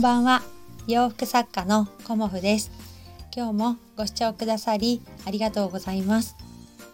[0.00, 0.40] んばんは。
[0.86, 2.70] 洋服作家のコモフです。
[3.36, 6.36] 今日もご視聴くださりありがとうございます。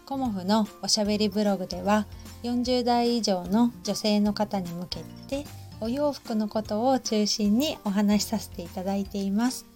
[0.06, 2.04] コモフのおしゃべりブログでは
[2.42, 5.44] 40代以上の女性の方に向けて
[5.80, 9.66] お洋服のことを中心にお話しさせていただいています。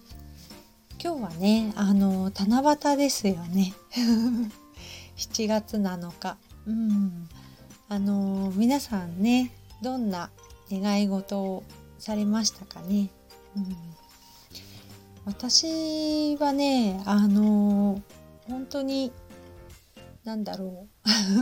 [1.01, 3.73] 今日はねあの七夕ですよね。
[5.15, 6.37] 7月7日。
[6.67, 7.29] うん。
[7.87, 10.31] あの皆さんねどんな
[10.69, 11.63] 願い事を
[12.01, 13.09] されましたかね、
[13.55, 13.75] うん、
[15.25, 18.01] 私はねあの
[18.47, 19.11] 本当に
[20.23, 20.87] 何だろ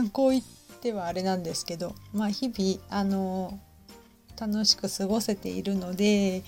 [0.04, 0.10] う。
[0.10, 0.44] こう言っ
[0.80, 3.58] てはあれなんですけどまあ日々あの
[4.38, 6.42] 楽しく過ごせているので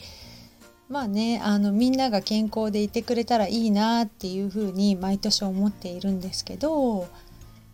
[0.88, 7.06] まあねあのみんなが健康でいてくれたらいいなっていうふうに毎年思っているんですけど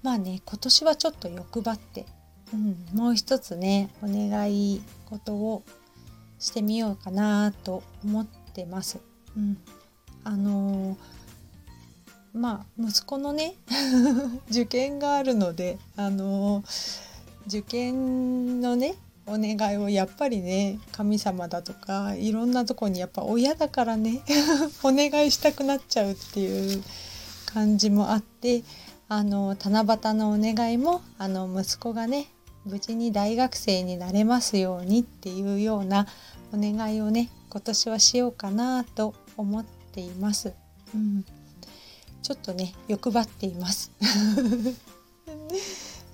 [0.02, 2.06] まあね今年はちょっと欲張って、
[2.52, 5.62] うん、もう一つねお願い事を
[6.38, 8.98] してみようかなと思ってます。
[9.36, 9.58] うん、
[10.24, 10.96] あのー、
[12.34, 13.54] まあ息子のね
[14.50, 24.22] 受験があるのであのー、受験のねお願いをやっぱりね神様だとかいろんなとこにやっぱ親だからね
[24.82, 26.82] お願いしたくなっちゃうっていう
[27.46, 28.64] 感じもあって
[29.08, 32.28] あの七夕のお願いもあの息子がね
[32.68, 36.06] 無事に大学生になれますようにっていうような
[36.52, 40.52] お願いをね今年はしようかなと思っています。
[40.94, 41.24] うん、
[42.22, 43.90] ちょっとね欲張っています。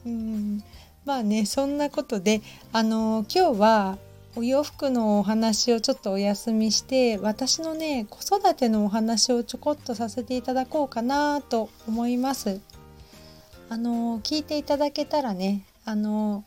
[0.06, 0.62] うん、
[1.04, 2.40] まあねそんなことで
[2.72, 3.98] あの今日は
[4.36, 12.60] お洋服のお話をちょっとお休みして私のね子育てのお話をちょこっとさせていただこうかなと思います。
[13.70, 16.44] あの聞いていただけたらねあの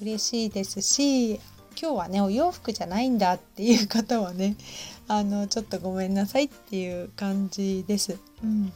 [0.00, 1.34] 嬉しいですし
[1.80, 4.56] 今日はねお洋服じゃないんだっていう方はね
[5.08, 8.18] あのちょっとごめんなさいっていう感じです。
[8.42, 8.72] うん、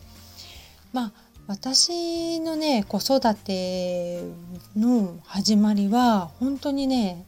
[0.92, 1.12] まあ
[1.46, 4.22] 私のね子育て
[4.76, 7.24] の始まりは本当にね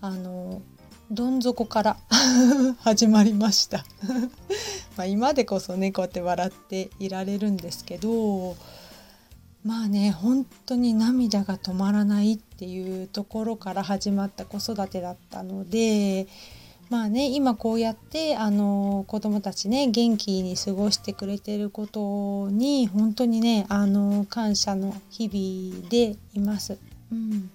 [0.00, 0.62] あの
[1.10, 1.96] どん底から
[2.80, 3.84] 始まりました
[4.96, 8.56] ま今でこそねこうやって笑っていられるんですけど
[9.64, 16.26] まあね本当に涙が止まらないっていうところから始まった子育てだったので
[16.90, 26.78] まあね今こうやってあの子供たちね元気に過ごしてくれてることに本当にねあの感謝の日々でいます。
[27.12, 27.50] うん、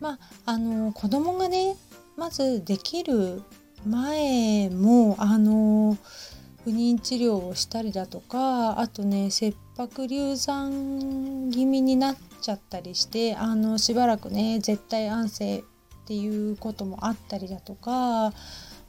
[0.00, 1.76] まああの子供がね
[2.16, 3.42] まずできる
[3.84, 5.98] 前もあの
[6.64, 15.62] 不妊治療をしたりだとかあとね切迫流産気味になっちゃったりしてあのしばらくね絶対安静っ
[16.06, 18.32] ていうこともあったりだとか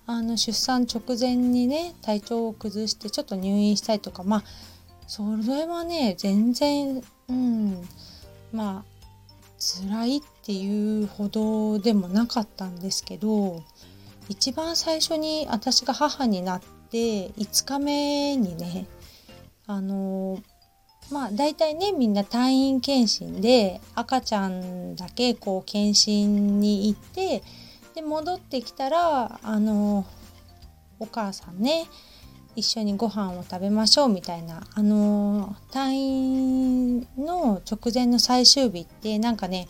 [0.05, 4.43] あの出産直前にね体調を崩してちょっと入院したりとかまあ
[5.07, 7.87] それはね全然うん
[8.51, 8.93] まあ
[9.57, 13.63] 辛いっていうほどでもなかったんですけど
[14.29, 18.85] 一番最初に私が母になってで5日目にね
[19.65, 20.37] あの
[21.11, 27.41] まあ大体ねみんな退院検診で赤ちゃんだけこう検診に行って
[27.95, 30.05] で戻ってきたらあの
[30.99, 31.87] お母さんね
[32.55, 39.67] 一緒にご飯を食べましょうみたいなあの退院の直前の最終日ってなんかね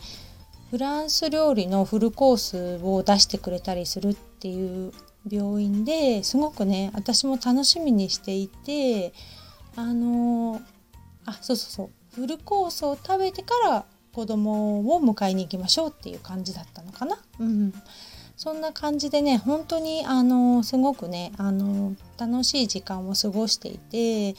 [0.70, 4.92] フランス料理のフルコースを出してくれたりするっていう
[5.30, 9.12] 病院ですごくね私も楽しみにしていて
[9.76, 10.60] あの
[11.26, 17.18] あそうそうそうフルコースを食べてから子供を迎えに行きましょうっていう感じだったのかな。
[17.40, 17.72] うん、
[18.36, 24.36] そんな感じでね本当にあのすごくねあの楽しい時間を過ごしていて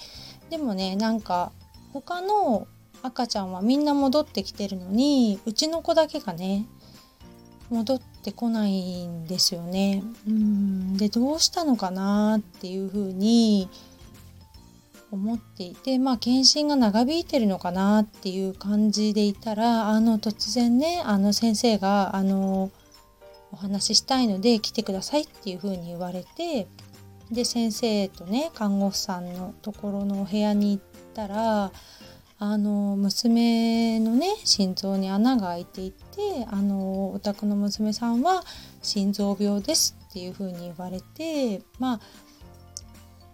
[0.49, 1.51] でもねなんか
[1.91, 2.67] 他の
[3.01, 6.65] 赤ちゃんはみんな戻ってきてるのにうちの子だけがね
[7.69, 10.03] 戻ってこないんですよね。
[10.27, 13.69] うんでどうしたのかなっていうふうに
[15.11, 22.71] 思っていてまあ検診が長引いてるのかなっていう感じでいたらあの突然ねあの先生があの
[23.51, 26.67] お話ししたいので来てくださいっていうふうに言われて
[27.31, 30.83] で先生とね看護婦さんのところのお部屋に行っ
[31.13, 31.71] たら
[32.37, 38.43] あの娘のね心臓に穴が開いていてあのお宅の娘さんは
[38.81, 41.99] 心臓病ですっていう風に言われてまあ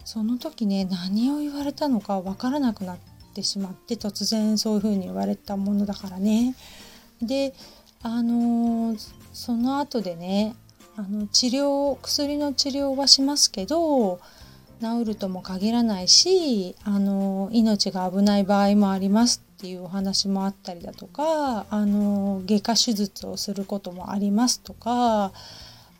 [0.05, 2.97] その時ね何を言われたのか分からなくなっ
[3.33, 6.55] てしまって突然そういう風に言われたものだからね。
[7.21, 7.53] で
[8.03, 8.95] あの
[9.31, 10.55] その後でね
[10.97, 14.19] あの治療薬の治療はしますけど
[14.81, 25.31] 治るとも限らないしあの命が危ない場合もありますっていうお話もあったりだとかあの外科手術をすることもありますとか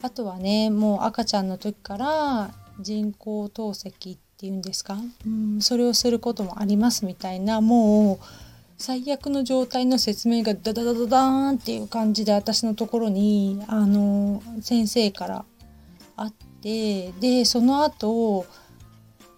[0.01, 8.19] あとはねもう赤ちゃんの時から人工透析っていうんですか、うん、それをすることもありますみたいなもう
[8.79, 15.45] 最悪の状態の説明がダダダダダーンっていう感じで私のところにあの先生から
[16.17, 18.47] あってでその後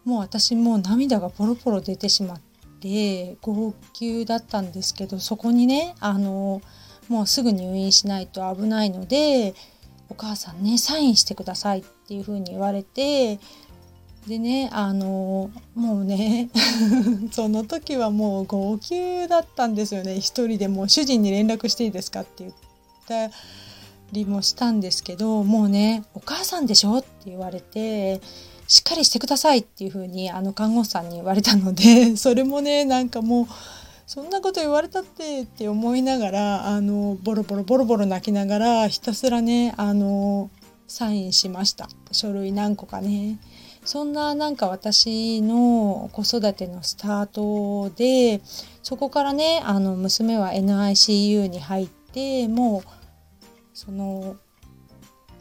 [0.06, 2.42] もう私もう涙がポロポロ出てしまっ
[2.80, 6.62] て号泣だったんですけどそこにねあの
[7.08, 9.54] もうすぐ入院しないと危ないので
[10.10, 13.40] お母さんねサインしてくださいっていう風に言われて
[14.28, 16.50] でねあのもうね
[17.32, 20.20] その時はもう号泣だったんですよね。
[20.20, 22.54] 一人でもう主人に連絡していいですかって言っ
[23.08, 23.36] た
[24.14, 28.22] りもしたんですけどもうねお母さんでしょって言われて
[28.68, 33.48] しっかりしてくださいっていう風にあの看護師さんに言われたので それもねなんかもう
[34.06, 40.50] そんなこと言われたってって思いながらあのボロボロボロボロ泣きながらひたすらねあの
[40.88, 43.39] サインしました書類何個かね。
[43.86, 48.42] そんななんか私の子育てのスタートで
[48.81, 52.89] そこからねあの娘は NICU に入ってもう
[53.74, 54.38] その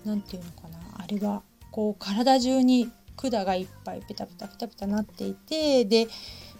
[0.04, 6.08] 何て言うのかなあれはこう体中に管がいっぱいペタペタペタペタなっていてで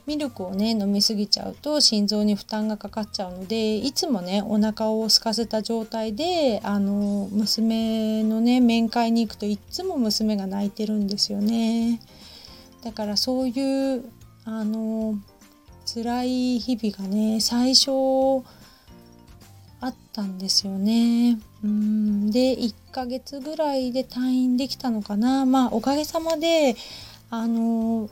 [0.06, 12.00] ミルクをね飲みすぎちゃうと心臓に負担がかかっちゃうのでいつもねお腹を空かせた状態であの娘のね面会に行くといっつも娘が泣いてるんですよね。
[12.82, 14.04] だからそういう
[14.44, 15.14] あの
[15.86, 18.42] 辛い日々がね最初
[19.80, 21.38] あったんですよね。
[21.64, 25.46] うんで1ヶ月ぐらいで退院できたのかな。
[25.46, 26.76] まあおかげさまで
[27.30, 28.10] あの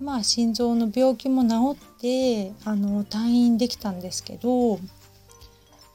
[0.00, 4.80] まあ心臓の病気も治ってあの退院できたんですけど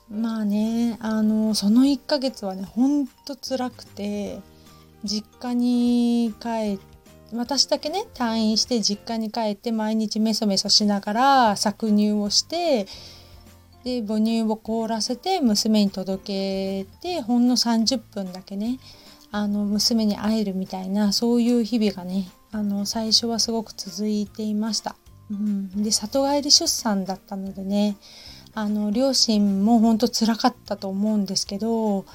[0.09, 4.39] まあねあのその1ヶ月はねほんと辛くて
[5.03, 6.97] 実家に帰って
[7.33, 12.87] 私だけね退院して実家に帰って毎日メソメソしながら搾乳をして
[13.87, 18.79] で母乳を凍らせて娘に届けてほんの30分だけね
[19.31, 24.97] あの娘に会えるみたいなそういう日々がねあの最初はすごく続いていました。
[25.31, 27.95] うん、で里帰り出産だったのでね
[28.53, 32.05] あの両親も本当辛かったと思うんですけど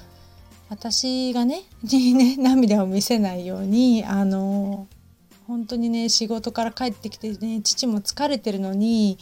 [0.69, 4.88] 私がねに ね涙を見せないようにあの
[5.46, 9.19] 本当にね仕事から帰ってきてね父も疲れてるのに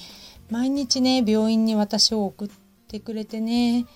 [0.50, 2.48] 毎日ね病院に私を送っ
[2.88, 3.86] てくれてね。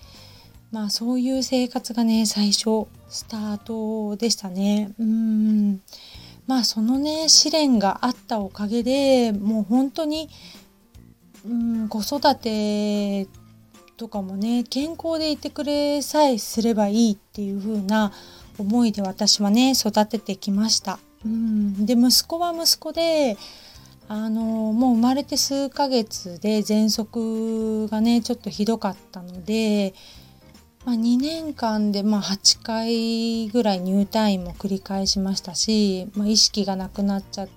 [0.71, 4.93] まあそういう生活がね最初スタートでしたね。
[4.99, 5.81] うん。
[6.47, 10.29] まあそのね試練があったおかげでもう本当に、
[11.45, 13.27] うん、子育て
[13.97, 18.11] とかもね健康でいてくれさえすればいいっていう風な
[18.57, 20.99] 思いで私はね育ててきました。
[21.25, 23.37] うん、で息子は息子で
[24.07, 29.93] あのもう生まれて数ヶ月で喘息がねちょっとひどかったので
[30.85, 37.47] まあ、2年間でまあ8回ぐらい入退院も繰り返しましたし、まあ、意識がなくなっちゃっ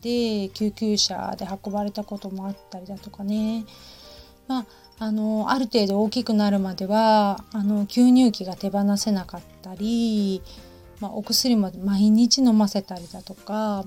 [0.00, 3.66] て救急車で運ばれたこともあったりだとかね、
[4.48, 4.66] まあ、
[5.00, 10.40] あのある程度大きくなるまではあの吸入器が手放せなかったり、
[11.00, 13.84] まあ、お薬も毎日飲ませたりだとか、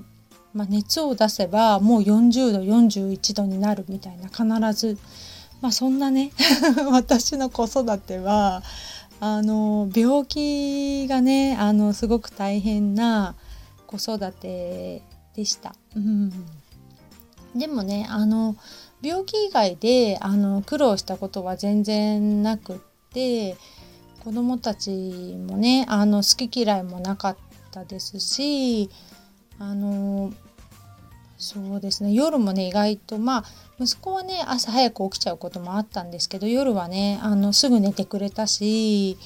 [0.54, 4.98] まあ、熱を出せばもう40度41度になるみたいな必ず。
[5.60, 6.32] まあそんなね
[6.90, 8.64] 私の子育ては
[9.20, 13.36] あの病気がねあのすごく大変な
[13.86, 15.02] 子育て
[15.34, 15.76] でした。
[15.94, 16.30] うん、
[17.54, 18.56] でもねあの
[19.00, 22.78] 病気以外であの苦労したことは全然なくっ
[23.12, 23.56] て
[24.24, 27.36] 子供たちもねあの好き嫌いもなかっ
[27.70, 28.90] たですし
[29.62, 30.32] あの
[31.38, 33.44] そうですね夜もね意外とまあ
[33.78, 39.16] 息子はね朝早く起きちゃうこともあったんですけど夜はねあのすぐ寝てくれたし、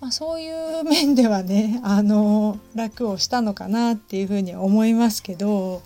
[0.00, 0.48] まあ、そうい
[0.80, 5.82] う面ではねあの楽をしたのかなっていうふうに思いますけど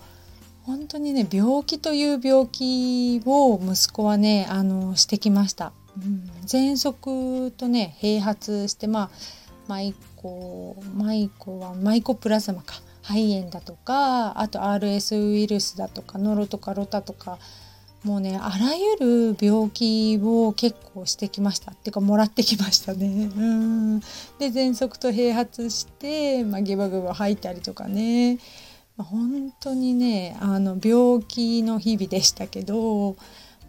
[0.64, 5.72] 本当にね病気という病気を息子はねあのしてきました。
[5.96, 9.10] うん、喘息とね併発してまあ
[9.68, 17.38] マイコマイコはマイコプラズマか肺炎だとかあと RS ウイルスだとかノロとかロタとか
[18.04, 21.70] もうねあらゆる病気を結構してきました。
[21.70, 23.30] っていうかもらってきましたね。
[23.36, 24.00] うん。
[24.00, 24.06] で
[24.48, 28.38] 喘息と併発して、まあ、ゲバゲバ吐いたりとかね、
[28.96, 33.16] まあ、本当にねあの病気の日々でしたけど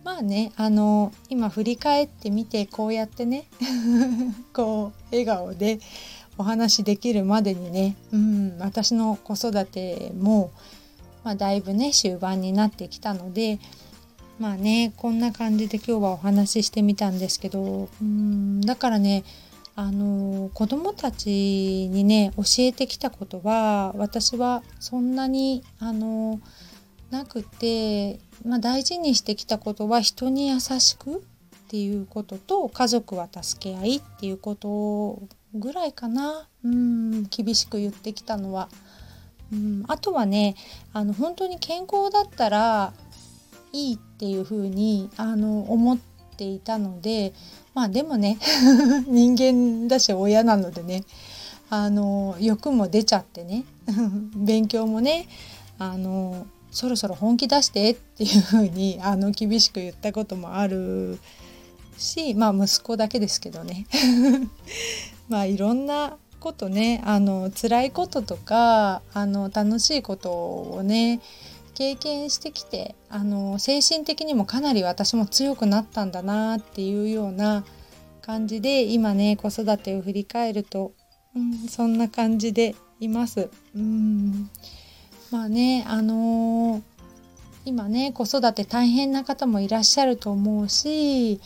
[0.03, 3.45] まあねあの今振り返ってみてこうやってね
[4.51, 5.79] こう笑顔で
[6.37, 10.51] お話できるまでにね、うん、私の子育ても、
[11.23, 13.59] まあ、だいぶね終盤になってきたので
[14.39, 19.23] まあねこんな感じで今日はお話ししてみたんですけどうんだからね
[19.75, 21.29] あの子供たち
[21.91, 26.39] にね教えてきたことは私はそんなにあの
[27.09, 31.19] なくて、まあ、大事にしてきたことは人に優しくっ
[31.69, 38.69] ていうことと家族は助け合いっていうことぐらいかなうん厳しく言ってきたのは。
[39.51, 40.55] うんあとはね
[40.93, 42.93] あの本当に健康だったら
[43.71, 45.99] いいっていうふうにあの思っ
[46.37, 47.33] ていたので
[47.75, 48.39] まあでもね
[49.05, 51.03] 人間だし親なのでね
[51.69, 53.65] あの欲も出ちゃってね
[54.35, 55.27] 勉強もね
[55.77, 61.19] あのそろそろ本気出してっていうふうにあの厳しく言ったこともある
[61.97, 63.85] しまあ息子だけですけどね
[65.29, 71.21] まあいろんなことねあの辛いこととかあの楽しいことをね
[71.73, 77.63] 経験してきてあの精神的にもかなり私も強くなったんだなっていうような
[78.21, 80.93] 感じで今ね子育てを振り返ると、
[81.35, 83.49] うん、そんな感じでいます。
[83.75, 84.49] うん
[85.31, 86.81] まあねあのー、
[87.65, 91.41] 今ね子育て大変な方もいらっしゃると思うし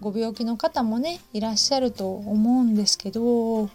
[0.00, 3.70] ご病気の方もねいらっしゃると思うんですけど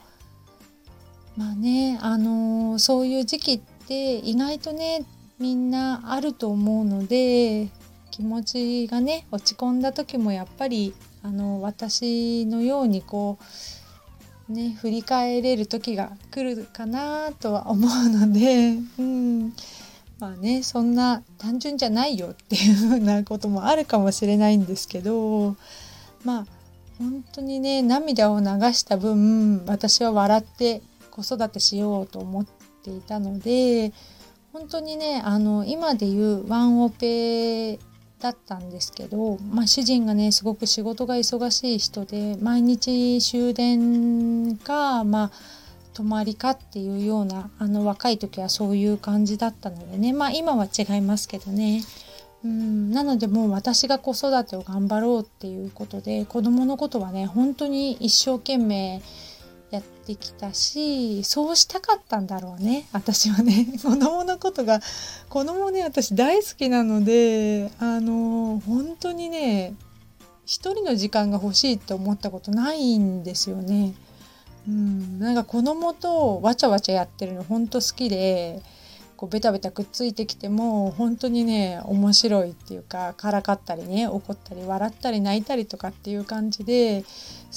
[1.38, 5.06] まあねあの、そういう時期って意外とね
[5.40, 7.70] みんなあると思うので
[8.12, 13.40] 気持ちがね落ち込んだ時もやっぱりあの私のようにこ
[14.50, 19.54] うね振り返れる時が来るかなとは思うので、うん、
[20.20, 25.56] まあねそんな単純じゃないよっていうふうなこともあるかもしれないんですけど
[26.24, 26.46] まあ
[26.98, 32.46] 本当にね涙を流した分私は笑って子育てしようと思っ
[32.84, 33.92] ていたので
[34.54, 37.80] 本当にねあの今で言うワンオペ
[38.20, 45.32] だったんですけど、まあ、主人がねすごく仕事が忙しい人で毎日終電か、まあ、
[45.94, 51.82] 泊まりかっていうようなあの若い時はそういう感じだったのでねまあ今は違いますけどね。
[52.43, 52.91] うん。
[52.91, 59.01] なのでもう私が子育てを頑張ろうっていうことで子供のことはね本当に一生懸命
[59.71, 63.67] やってきたしそうしたかったんだろうね私はね。
[63.81, 64.81] 子供のことが
[65.29, 69.74] 子供ね私大好きなのであの本当にね
[70.45, 73.93] 一人の時間が欲しいって思ったことないんですよね。
[74.67, 78.62] うん、なんか子供とわちゃわちゃやってるの本当好きで
[79.22, 87.06] こうベタベタくっついてきても本当にね面白いっていうかからかったりね怒ったり笑ったり泣いたりとかっていう感じで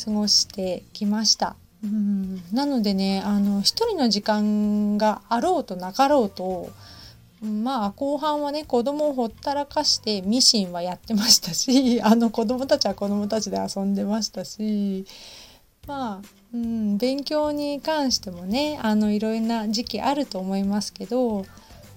[0.05, 1.57] 過ごしてきました。
[1.83, 6.69] うんなのでねあの一人の時間があろうとなかろうと
[7.41, 15.07] まあ後半はね子供をほったらかしてミシンはやってましたしあの子供たちは子供たちで遊んでましたし
[15.87, 21.45] まあ、うん、勉強に関してもねあのいろいろな時期あると思いますけど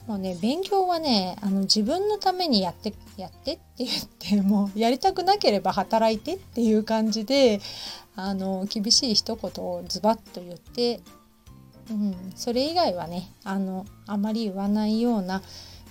[0.07, 7.61] もうね勉強はねあの自分のためにやってやってって言ってもうやりたくなければ働いてっていう感じで
[8.15, 11.01] あの厳しい一言をズバッと言って、
[11.91, 15.43] うん、それ以外はねあのあまり言わないような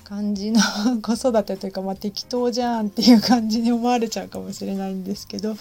[0.02, 0.60] 感じの
[1.02, 5.56] 子育てというか、まあ、適当じゃんっていう感じに思われちゃうかもしれないんですけど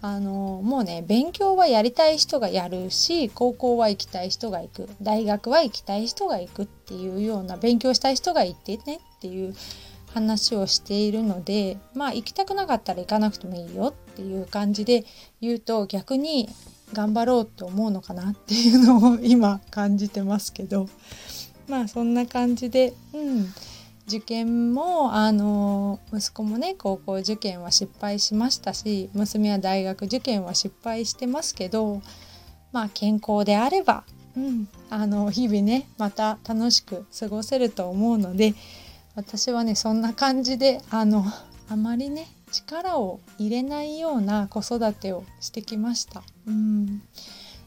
[0.00, 4.88] あのもうね勉強はやりたい人がやるし高校は行きたい人が行く。
[5.02, 9.54] 大学は行きたい人が行くっていうような勉強したい人が行ってねっていう
[10.14, 15.04] 話をしているのでまあ行きたくなかったら行かなくてもいいよっていう感じで
[15.40, 16.48] 言うと逆に
[16.92, 20.88] 頑張ろうと思うのかなっていうのを今感じてますけど。
[21.68, 23.52] まあそんな感じでうん。
[24.08, 32.00] 受験もあの息子もね高校受験は失敗しましたし娘は大学受験は失敗してますけど
[32.72, 38.54] まあ健康であれば、うん、あの日々ねまた楽しく過ごせると思うので
[39.14, 41.24] 私はねそんな感じであの
[41.68, 46.22] あまりね力を入れないような子育てをしてきました。
[46.46, 47.02] うん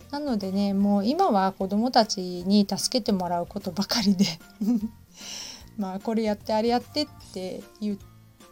[0.09, 4.25] なのでねもう今は子どもたちに助けてもらうことばかりで
[5.81, 7.97] まあこれやってあれやってって言っ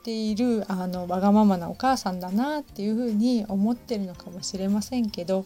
[0.03, 5.45] ているあのわがままなお母さんだなっていうふうに思ってるのかもしれませんけど、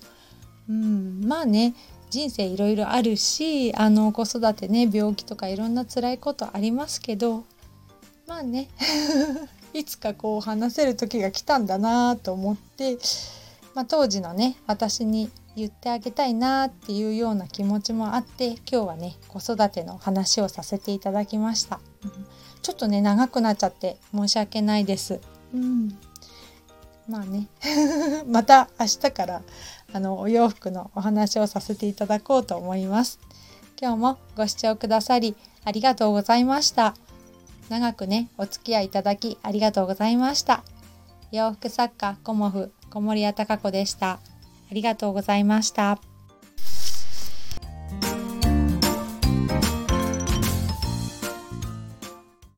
[0.69, 1.75] うん、まあね
[2.09, 7.43] 人生いろいろあるしあの子育てね病気とかいろんな辛いことありますけど
[8.27, 8.69] まあね
[9.73, 12.97] いつかこう話せる時が来たんだなと思って、
[13.73, 22.11] まあ、当時のね私に言ってあげたいなっていうような気持ちもあって今日はね子育ての話をさせていただきました、うん、
[22.61, 25.21] ちょっとね長くなっちゃって申し訳ないです、
[25.53, 25.97] うん、
[27.07, 27.47] まあね。
[28.27, 29.41] また明日から
[29.93, 33.19] あのお洋服のお話をさせていただこうと思います。
[33.79, 36.95] 今日もご視聴くださりありがとうございました。
[37.69, 40.63] 長くねお付き合いいただきありがとうございました。
[41.31, 44.11] 洋服作家コモフ小森屋隆子でした。
[44.11, 44.19] あ
[44.73, 46.12] ありがとうございました。